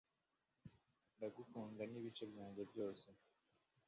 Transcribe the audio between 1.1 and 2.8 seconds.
ndagukunda n'ibice byanjye